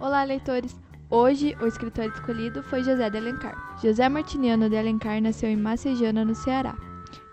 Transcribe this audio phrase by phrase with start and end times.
[0.00, 0.76] Olá, leitores!
[1.10, 3.80] Hoje, o escritor escolhido foi José de Alencar.
[3.82, 6.76] José Martiniano de Alencar nasceu em Macejana, no Ceará.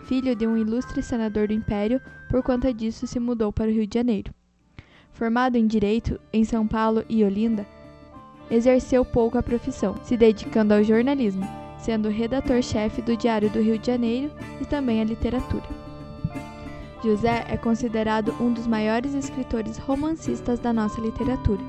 [0.06, 3.86] Filho de um ilustre senador do Império, por conta disso se mudou para o Rio
[3.86, 4.34] de Janeiro.
[5.14, 7.68] Formado em Direito em São Paulo e Olinda,
[8.50, 11.48] exerceu pouco a profissão, se dedicando ao jornalismo,
[11.78, 15.70] sendo redator-chefe do Diário do Rio de Janeiro e também à literatura.
[17.04, 21.62] José é considerado um dos maiores escritores romancistas da nossa literatura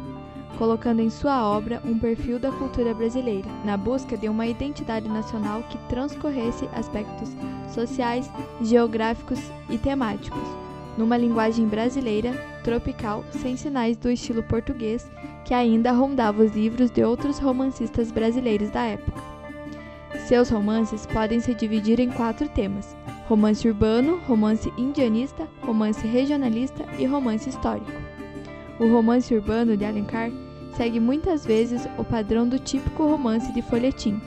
[0.59, 5.63] colocando em sua obra um perfil da cultura brasileira, na busca de uma identidade nacional
[5.65, 7.31] que transcorresse aspectos
[7.73, 8.31] sociais,
[8.63, 9.39] geográficos
[9.69, 10.49] e temáticos,
[10.97, 12.33] numa linguagem brasileira,
[12.65, 15.09] tropical, sem sinais do estilo português
[15.45, 19.23] que ainda rondava os livros de outros romancistas brasileiros da época.
[20.27, 22.97] Seus romances podem se dividir em quatro temas:
[23.29, 27.93] romance urbano, romance indianista, romance regionalista e romance histórico.
[28.81, 30.31] O romance urbano de Alencar
[30.77, 34.21] segue muitas vezes o padrão do típico romance de folhetim,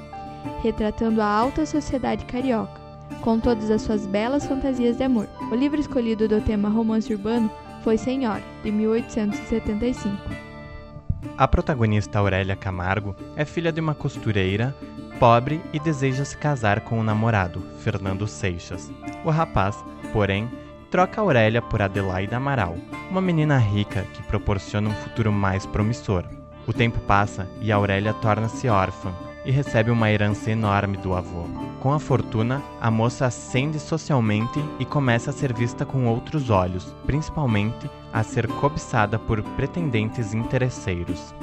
[0.61, 2.81] retratando a alta sociedade carioca,
[3.21, 5.27] com todas as suas belas fantasias de amor.
[5.51, 7.51] O livro escolhido do tema romance urbano
[7.83, 10.17] foi Senhora, de 1875.
[11.37, 14.75] A protagonista Aurélia Camargo é filha de uma costureira
[15.19, 18.89] pobre e deseja se casar com o namorado, Fernando Seixas.
[19.25, 19.75] O rapaz,
[20.13, 20.49] porém,
[20.89, 22.77] troca Aurélia por Adelaide Amaral,
[23.11, 26.23] uma menina rica que proporciona um futuro mais promissor.
[26.69, 29.11] O tempo passa e Aurélia torna-se órfã
[29.43, 31.47] e recebe uma herança enorme do avô.
[31.79, 36.95] Com a fortuna, a moça ascende socialmente e começa a ser vista com outros olhos,
[37.07, 41.33] principalmente a ser cobiçada por pretendentes interesseiros.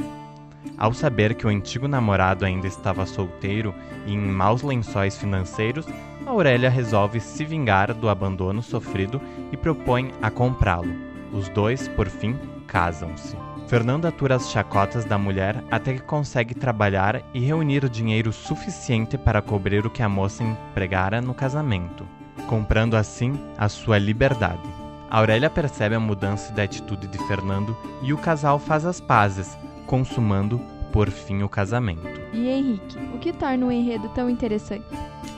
[0.79, 3.75] Ao saber que o antigo namorado ainda estava solteiro
[4.07, 5.89] e em maus lençóis financeiros,
[6.25, 10.95] Aurélia resolve se vingar do abandono sofrido e propõe a comprá-lo.
[11.33, 13.46] Os dois, por fim, casam-se.
[13.67, 19.19] Fernando atura as chacotas da mulher até que consegue trabalhar e reunir o dinheiro suficiente
[19.19, 22.07] para cobrir o que a moça empregara no casamento,
[22.49, 24.63] comprando assim a sua liberdade.
[25.11, 30.61] Aurélia percebe a mudança de atitude de Fernando e o casal faz as pazes, consumando
[30.93, 32.21] por fim o casamento.
[32.33, 34.87] E Henrique, o que torna o enredo tão interessante?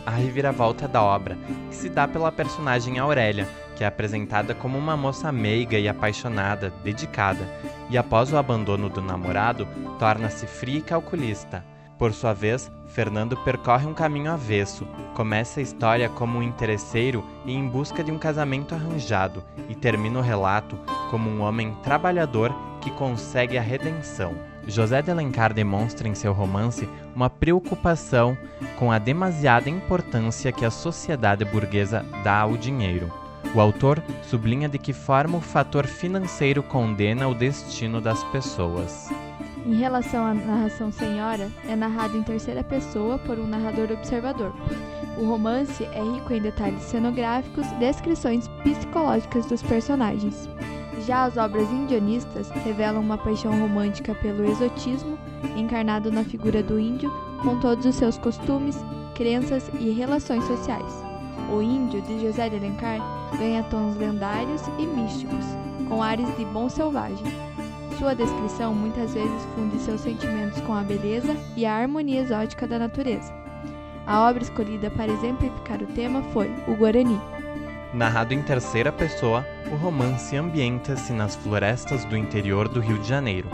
[0.04, 1.38] A reviravolta da obra,
[1.70, 6.72] que se dá pela personagem Aurélia, que é apresentada como uma moça meiga e apaixonada,
[6.82, 7.48] dedicada,
[7.88, 9.68] e após o abandono do namorado,
[10.00, 11.64] torna-se fria e calculista.
[11.96, 14.84] Por sua vez, Fernando percorre um caminho avesso,
[15.14, 20.18] começa a história como um interesseiro e em busca de um casamento arranjado, e termina
[20.18, 20.76] o relato
[21.08, 24.34] como um homem trabalhador que consegue a redenção.
[24.66, 28.36] José de Alencar demonstra em seu romance uma preocupação
[28.76, 33.27] com a demasiada importância que a sociedade burguesa dá ao dinheiro.
[33.54, 39.10] O autor sublinha de que forma o fator financeiro condena o destino das pessoas.
[39.64, 44.53] Em relação à narração senhora, é narrado em terceira pessoa por um narrador observador.
[45.16, 50.48] O romance é rico em detalhes cenográficos e descrições psicológicas dos personagens.
[51.06, 55.19] Já as obras indianistas revelam uma paixão romântica pelo exotismo,
[55.56, 57.10] encarnado na figura do índio,
[57.42, 58.76] com todos os seus costumes,
[59.14, 61.07] crenças e relações sociais.
[61.50, 62.99] O Índio, de José de Alencar,
[63.38, 65.44] ganha tons lendários e místicos,
[65.88, 67.26] com ares de bom selvagem.
[67.99, 72.78] Sua descrição muitas vezes funde seus sentimentos com a beleza e a harmonia exótica da
[72.78, 73.32] natureza.
[74.06, 77.21] A obra escolhida para exemplificar o tema foi O Guarani.
[77.93, 83.49] Narrado em terceira pessoa, o romance ambienta-se nas florestas do interior do Rio de Janeiro,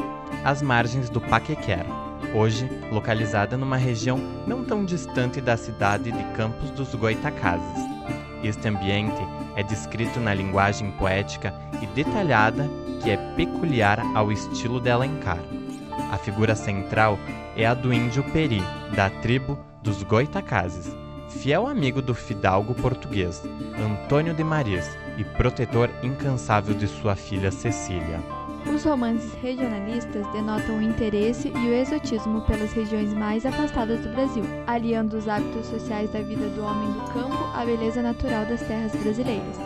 [0.44, 1.86] às margens do Paquequera,
[2.34, 7.84] hoje localizada numa região não tão distante da cidade de Campos dos Goitacazes.
[8.42, 9.22] Este ambiente
[9.56, 12.68] é descrito na linguagem poética e detalhada
[13.02, 15.38] que é peculiar ao estilo de Alencar.
[16.10, 17.18] A figura central
[17.56, 18.62] é a do índio Peri,
[18.94, 20.94] da tribo dos Goitacazes,
[21.28, 23.42] fiel amigo do fidalgo português
[23.78, 28.33] Antônio de Maris e protetor incansável de sua filha Cecília.
[28.72, 34.42] Os romances regionalistas denotam o interesse e o exotismo pelas regiões mais afastadas do Brasil,
[34.66, 38.92] aliando os hábitos sociais da vida do homem do campo à beleza natural das terras
[38.96, 39.56] brasileiras.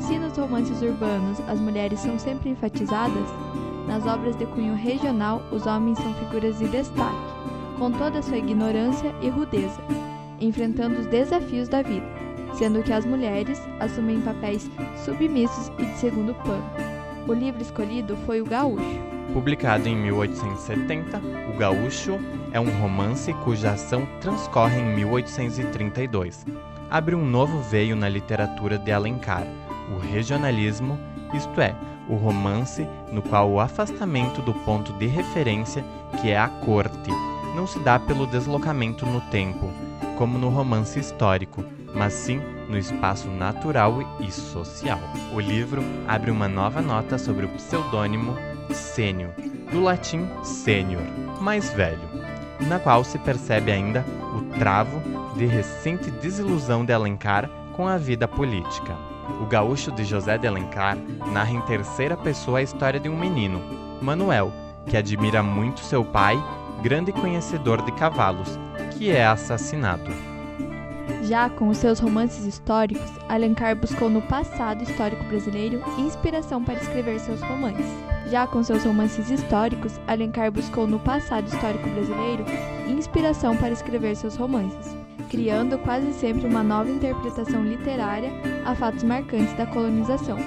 [0.00, 3.28] Se nos romances urbanos as mulheres são sempre enfatizadas,
[3.86, 7.32] nas obras de cunho regional os homens são figuras de destaque,
[7.78, 9.80] com toda sua ignorância e rudeza,
[10.40, 12.06] enfrentando os desafios da vida,
[12.54, 14.68] sendo que as mulheres assumem papéis
[15.04, 16.99] submissos e de segundo plano.
[17.26, 19.00] O livro escolhido foi O Gaúcho.
[19.32, 21.18] Publicado em 1870,
[21.52, 22.18] O Gaúcho
[22.52, 26.44] é um romance cuja ação transcorre em 1832.
[26.90, 29.46] Abre um novo veio na literatura de Alencar,
[29.94, 30.98] o regionalismo
[31.34, 31.74] isto é,
[32.08, 35.84] o romance no qual o afastamento do ponto de referência,
[36.20, 37.10] que é a corte,
[37.54, 39.70] não se dá pelo deslocamento no tempo,
[40.18, 41.64] como no romance histórico,
[41.94, 45.00] mas sim no espaço natural e social.
[45.32, 48.36] O livro abre uma nova nota sobre o pseudônimo
[48.72, 49.34] Sênio,
[49.72, 51.02] do latim sênior,
[51.40, 52.08] mais velho,
[52.68, 54.04] na qual se percebe ainda
[54.34, 55.02] o travo
[55.36, 58.96] de recente desilusão de Alencar com a vida política.
[59.40, 60.96] O gaúcho de José de Alencar
[61.32, 63.60] narra em terceira pessoa a história de um menino,
[64.00, 64.52] Manuel,
[64.86, 66.42] que admira muito seu pai,
[66.82, 68.58] grande conhecedor de cavalos,
[68.96, 70.29] que é assassinado.
[71.22, 77.20] Já com os seus romances históricos, Alencar buscou no passado histórico brasileiro inspiração para escrever
[77.20, 77.86] seus romances.
[78.30, 82.44] Já com seus romances históricos, Alencar buscou no passado histórico brasileiro
[82.88, 84.96] inspiração para escrever seus romances,
[85.28, 88.30] criando quase sempre uma nova interpretação literária
[88.64, 90.38] a fatos marcantes da colonização,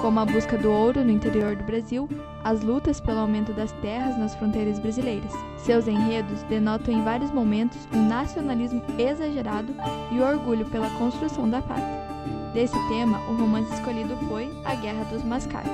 [0.00, 2.08] como a busca do ouro no interior do Brasil,
[2.42, 5.30] as lutas pelo aumento das terras nas fronteiras brasileiras.
[5.58, 9.74] Seus enredos denotam em vários momentos um nacionalismo exagerado
[10.10, 12.00] e o orgulho pela construção da pátria.
[12.54, 15.70] Desse tema, o romance escolhido foi A Guerra dos Mascates.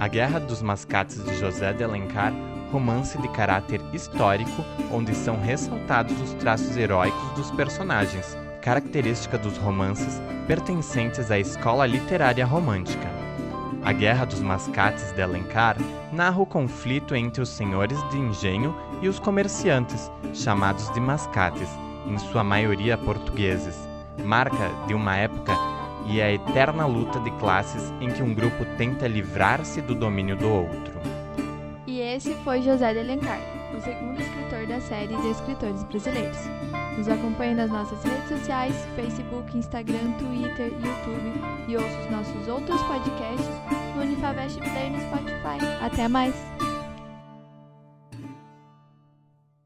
[0.00, 2.32] A Guerra dos Mascates de José de Alencar,
[2.72, 10.20] romance de caráter histórico, onde são ressaltados os traços heróicos dos personagens, característica dos romances
[10.46, 13.17] pertencentes à escola literária romântica.
[13.84, 15.76] A Guerra dos Mascates de Alencar
[16.12, 21.68] narra o conflito entre os senhores de engenho e os comerciantes, chamados de mascates,
[22.06, 23.76] em sua maioria portugueses,
[24.24, 25.52] marca de uma época
[26.06, 30.48] e a eterna luta de classes em que um grupo tenta livrar-se do domínio do
[30.48, 30.94] outro.
[31.86, 33.40] E esse foi José de Alencar,
[33.76, 36.38] o segundo escritor da série de escritores brasileiros.
[36.98, 42.82] Nos acompanhe nas nossas redes sociais, Facebook, Instagram, Twitter, YouTube e ouça os nossos outros
[42.82, 43.48] podcasts
[43.94, 45.64] no Unifavest Play no Spotify.
[45.80, 46.57] Até mais!